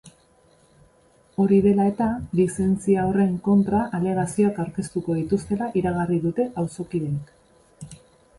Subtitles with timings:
[1.43, 2.07] Hori dela eta,
[2.39, 7.97] lizentzia horren kontra alegazioak aurkeztuko dituztela iragarri dute auzokideek.